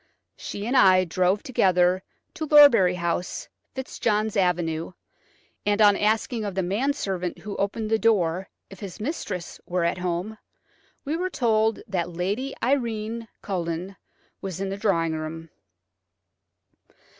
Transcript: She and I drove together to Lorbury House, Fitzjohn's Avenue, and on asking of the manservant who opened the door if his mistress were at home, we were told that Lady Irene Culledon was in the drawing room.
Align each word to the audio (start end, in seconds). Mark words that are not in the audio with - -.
She 0.35 0.65
and 0.65 0.75
I 0.75 1.05
drove 1.05 1.43
together 1.43 2.01
to 2.33 2.47
Lorbury 2.47 2.95
House, 2.95 3.47
Fitzjohn's 3.75 4.35
Avenue, 4.35 4.93
and 5.63 5.79
on 5.79 5.95
asking 5.95 6.43
of 6.43 6.55
the 6.55 6.63
manservant 6.63 7.37
who 7.37 7.55
opened 7.57 7.91
the 7.91 7.99
door 7.99 8.49
if 8.71 8.79
his 8.79 8.99
mistress 8.99 9.59
were 9.67 9.83
at 9.83 9.99
home, 9.99 10.39
we 11.05 11.15
were 11.15 11.29
told 11.29 11.81
that 11.87 12.09
Lady 12.11 12.55
Irene 12.63 13.27
Culledon 13.43 13.95
was 14.41 14.59
in 14.59 14.69
the 14.69 14.75
drawing 14.77 15.13
room. 15.13 15.51